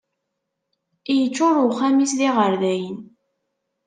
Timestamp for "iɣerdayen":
2.27-2.97